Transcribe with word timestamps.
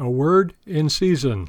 A 0.00 0.08
Word 0.08 0.54
in 0.64 0.88
Season 0.88 1.48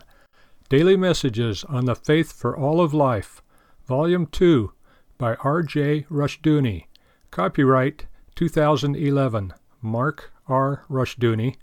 Daily 0.67 0.97
Messages 0.97 1.63
on 1.63 1.85
the 1.85 1.95
Faith 1.95 2.33
for 2.33 2.53
All 2.53 2.81
of 2.81 2.93
Life, 2.93 3.41
Volume 3.87 4.25
2 4.25 4.73
by 5.17 5.35
R. 5.35 5.63
J. 5.63 6.05
Rushdoony. 6.11 6.87
Copyright 7.31 8.07
2011. 8.35 9.53
Mark 9.81 10.33
R. 10.49 10.83
Rushdoony, 10.89 11.55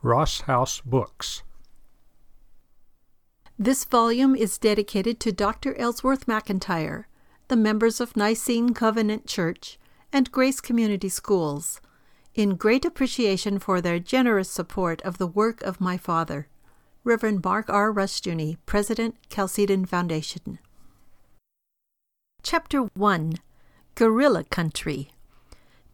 Ross 0.00 0.42
House 0.42 0.80
Books. 0.80 1.42
This 3.58 3.84
volume 3.84 4.36
is 4.36 4.58
dedicated 4.58 5.18
to 5.18 5.32
Dr. 5.32 5.74
Ellsworth 5.74 6.26
McIntyre, 6.26 7.06
the 7.48 7.56
members 7.56 8.00
of 8.00 8.16
Nicene 8.16 8.74
Covenant 8.74 9.26
Church, 9.26 9.76
and 10.12 10.30
Grace 10.30 10.60
Community 10.60 11.08
Schools 11.08 11.80
in 12.34 12.56
great 12.56 12.84
appreciation 12.84 13.58
for 13.58 13.80
their 13.80 13.98
generous 13.98 14.50
support 14.50 15.02
of 15.02 15.18
the 15.18 15.26
work 15.26 15.62
of 15.62 15.80
my 15.80 15.96
father, 15.96 16.48
Reverend 17.04 17.44
Mark 17.44 17.68
R. 17.68 17.92
Rushdoony, 17.92 18.56
President, 18.64 19.16
Chalcedon 19.28 19.84
Foundation. 19.84 20.58
Chapter 22.42 22.82
1 22.94 23.34
Guerrilla 23.94 24.44
Country 24.44 25.10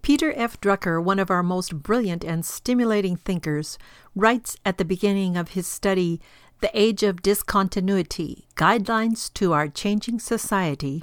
Peter 0.01 0.33
F. 0.37 0.61
Drucker, 0.61 1.03
one 1.03 1.19
of 1.19 1.31
our 1.31 1.43
most 1.43 1.83
brilliant 1.83 2.25
and 2.25 2.45
stimulating 2.45 3.17
thinkers, 3.17 3.77
writes 4.15 4.57
at 4.65 4.79
the 4.79 4.85
beginning 4.85 5.37
of 5.37 5.51
his 5.51 5.67
study, 5.67 6.21
The 6.61 6.71
Age 6.73 7.03
of 7.03 7.21
Discontinuity 7.21 8.47
Guidelines 8.55 9.33
to 9.35 9.53
Our 9.53 9.69
Changing 9.69 10.21
Society, 10.21 11.03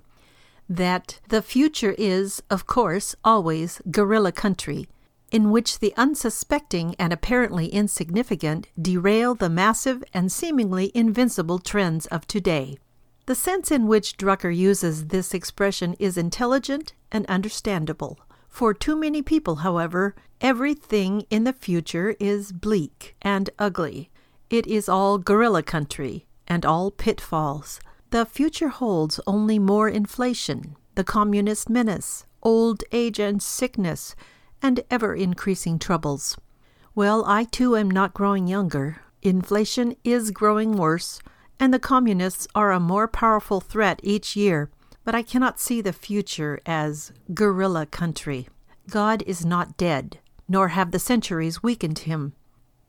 that 0.70 1.20
the 1.28 1.42
future 1.42 1.94
is, 1.98 2.42
of 2.50 2.66
course, 2.66 3.16
always 3.24 3.82
guerrilla 3.92 4.32
country, 4.32 4.88
in 5.32 5.52
which 5.52 5.80
the 5.80 5.94
unsuspecting 5.98 6.96
and 6.98 7.12
apparently 7.12 7.68
insignificant 7.68 8.68
derail 8.80 9.36
the 9.36 9.50
massive 9.50 10.04
and 10.14 10.32
seemingly 10.32 10.92
invincible 10.94 11.60
trends 11.60 12.06
of 12.08 12.28
today. 12.28 12.78
The 13.26 13.36
sense 13.36 13.72
in 13.72 13.88
which 13.88 14.18
Drucker 14.18 14.56
uses 14.56 15.08
this 15.08 15.34
expression 15.34 15.96
is 15.98 16.18
intelligent 16.18 16.94
and 17.12 17.26
understandable. 17.26 18.20
For 18.48 18.74
too 18.74 18.96
many 18.96 19.22
people, 19.22 19.58
however, 19.58 20.16
everything 20.40 21.26
in 21.30 21.44
the 21.44 21.54
future 21.54 22.16
is 22.20 22.52
bleak 22.52 23.16
and 23.22 23.50
ugly. 23.58 24.12
It 24.50 24.68
is 24.68 24.88
all 24.88 25.18
guerrilla 25.18 25.64
country 25.64 26.28
and 26.48 26.66
all 26.66 26.92
pitfalls. 26.92 27.80
The 28.12 28.26
future 28.26 28.70
holds 28.70 29.20
only 29.26 29.58
more 29.58 29.90
inflation, 29.90 30.76
the 30.94 31.04
communist 31.04 31.70
menace, 31.70 32.26
old 32.44 32.84
age 32.92 33.20
and 33.20 33.42
sickness, 33.42 34.16
and 34.66 34.82
ever 34.90 35.14
increasing 35.14 35.78
troubles. 35.78 36.36
Well, 36.96 37.24
I 37.28 37.44
too 37.44 37.76
am 37.76 37.92
not 37.92 38.16
growing 38.16 38.48
younger. 38.48 39.00
Inflation 39.22 39.96
is 40.04 40.32
growing 40.32 40.76
worse, 40.76 41.20
and 41.60 41.72
the 41.72 41.78
communists 41.78 42.48
are 42.56 42.72
a 42.72 42.80
more 42.80 43.08
powerful 43.08 43.62
threat 43.62 44.00
each 44.02 44.36
year, 44.36 44.72
but 45.04 45.14
I 45.14 45.22
cannot 45.22 45.60
see 45.60 45.82
the 45.82 45.94
future 45.94 46.60
as 46.66 47.12
guerrilla 47.32 47.86
country. 47.86 48.48
God 48.90 49.22
is 49.28 49.46
not 49.46 49.78
dead, 49.78 50.18
nor 50.48 50.70
have 50.70 50.90
the 50.90 50.98
centuries 50.98 51.62
weakened 51.62 52.00
him. 52.00 52.34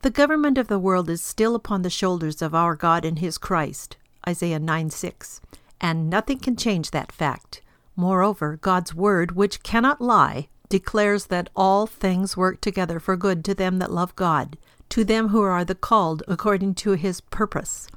The 0.01 0.09
government 0.09 0.57
of 0.57 0.69
the 0.69 0.79
world 0.79 1.11
is 1.11 1.21
still 1.21 1.55
upon 1.55 1.83
the 1.83 1.91
shoulders 1.91 2.41
of 2.41 2.55
our 2.55 2.75
God 2.75 3.05
and 3.05 3.19
his 3.19 3.37
Christ, 3.37 3.99
Isaiah 4.27 4.59
9 4.59 4.89
6, 4.89 5.43
and 5.79 6.09
nothing 6.09 6.39
can 6.39 6.57
change 6.57 6.93
that 6.93 7.13
fact. 7.13 7.61
Moreover, 7.95 8.57
God's 8.63 8.95
word, 8.95 9.33
which 9.33 9.63
cannot 9.63 10.01
lie, 10.01 10.49
declares 10.69 11.27
that 11.27 11.51
all 11.55 11.87
things 11.87 12.37
work 12.37 12.61
together 12.61 12.99
for 12.99 13.17
good 13.17 13.45
to 13.45 13.55
them 13.55 13.79
that 13.79 13.93
love 13.93 14.15
God, 14.17 14.59
to 14.89 15.05
them 15.05 15.29
who 15.29 15.43
are 15.43 15.65
the 15.65 15.75
called 15.75 16.23
according 16.29 16.75
to 16.77 16.93
his 16.93 17.21
purpose. 17.21 17.89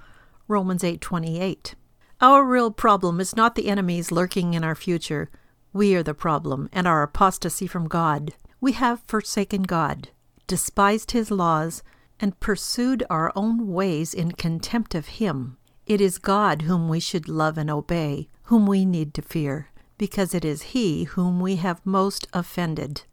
Romans 0.47 0.83
8:28. 0.83 1.75
Our 2.21 2.43
real 2.43 2.71
problem 2.71 3.19
is 3.19 3.35
not 3.35 3.55
the 3.55 3.69
enemies 3.69 4.11
lurking 4.11 4.53
in 4.53 4.63
our 4.63 4.75
future. 4.75 5.29
We 5.71 5.95
are 5.95 6.03
the 6.03 6.13
problem 6.13 6.69
and 6.73 6.87
our 6.87 7.03
apostasy 7.03 7.67
from 7.67 7.87
God. 7.87 8.33
We 8.59 8.73
have 8.73 9.03
forsaken 9.07 9.63
God, 9.63 10.09
despised 10.47 11.11
his 11.11 11.31
laws, 11.31 11.81
and 12.19 12.39
pursued 12.39 13.03
our 13.09 13.31
own 13.35 13.67
ways 13.67 14.13
in 14.13 14.31
contempt 14.31 14.95
of 14.95 15.07
him. 15.07 15.57
It 15.85 16.01
is 16.01 16.17
God 16.17 16.63
whom 16.63 16.89
we 16.89 16.99
should 16.99 17.29
love 17.29 17.57
and 17.57 17.69
obey, 17.69 18.29
whom 18.43 18.65
we 18.65 18.85
need 18.85 19.13
to 19.13 19.21
fear 19.21 19.69
because 19.99 20.33
it 20.33 20.43
is 20.43 20.73
he 20.73 21.03
whom 21.03 21.39
we 21.39 21.57
have 21.57 21.85
most 21.85 22.27
offended. 22.33 23.03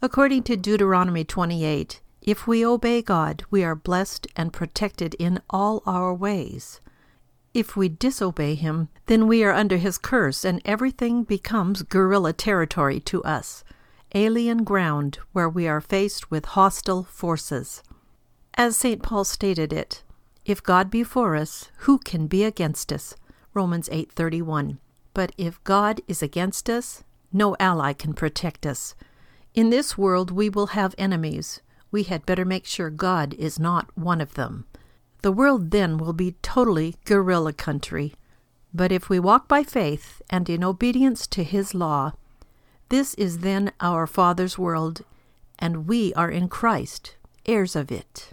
According 0.00 0.44
to 0.44 0.56
Deuteronomy 0.56 1.24
28, 1.24 2.00
if 2.22 2.46
we 2.46 2.64
obey 2.64 3.02
God, 3.02 3.44
we 3.50 3.64
are 3.64 3.74
blessed 3.74 4.26
and 4.36 4.52
protected 4.52 5.14
in 5.18 5.42
all 5.50 5.82
our 5.84 6.14
ways. 6.14 6.80
If 7.52 7.76
we 7.76 7.88
disobey 7.88 8.54
him, 8.54 8.88
then 9.06 9.26
we 9.26 9.42
are 9.42 9.52
under 9.52 9.78
his 9.78 9.98
curse, 9.98 10.44
and 10.44 10.62
everything 10.64 11.24
becomes 11.24 11.82
guerrilla 11.82 12.32
territory 12.32 13.00
to 13.00 13.22
us, 13.24 13.64
alien 14.14 14.62
ground 14.62 15.18
where 15.32 15.48
we 15.48 15.66
are 15.66 15.80
faced 15.80 16.30
with 16.30 16.44
hostile 16.44 17.02
forces. 17.02 17.82
As 18.54 18.76
St. 18.76 19.02
Paul 19.02 19.24
stated 19.24 19.72
it, 19.72 20.04
if 20.44 20.62
God 20.62 20.90
be 20.90 21.02
for 21.02 21.34
us, 21.34 21.70
who 21.78 21.98
can 21.98 22.26
be 22.26 22.44
against 22.44 22.92
us? 22.92 23.16
Romans 23.54 23.88
8:31. 23.90 24.78
But 25.14 25.32
if 25.36 25.62
God 25.64 26.00
is 26.06 26.22
against 26.22 26.68
us, 26.70 27.02
no 27.32 27.56
ally 27.58 27.92
can 27.92 28.14
protect 28.14 28.66
us. 28.66 28.94
In 29.54 29.70
this 29.70 29.98
world 29.98 30.30
we 30.30 30.48
will 30.48 30.68
have 30.68 30.94
enemies. 30.98 31.60
We 31.90 32.04
had 32.04 32.26
better 32.26 32.44
make 32.44 32.66
sure 32.66 32.90
God 32.90 33.34
is 33.34 33.58
not 33.58 33.96
one 33.96 34.20
of 34.20 34.34
them. 34.34 34.66
The 35.22 35.32
world 35.32 35.70
then 35.70 35.98
will 35.98 36.12
be 36.12 36.36
totally 36.42 36.96
guerrilla 37.04 37.52
country. 37.52 38.14
But 38.72 38.92
if 38.92 39.08
we 39.08 39.18
walk 39.18 39.48
by 39.48 39.62
faith 39.62 40.22
and 40.30 40.48
in 40.48 40.62
obedience 40.62 41.26
to 41.28 41.42
His 41.42 41.74
law, 41.74 42.12
this 42.90 43.14
is 43.14 43.38
then 43.38 43.72
our 43.80 44.06
Father's 44.06 44.58
world, 44.58 45.02
and 45.58 45.86
we 45.86 46.14
are 46.14 46.30
in 46.30 46.48
Christ, 46.48 47.16
heirs 47.46 47.74
of 47.74 47.90
it. 47.90 48.32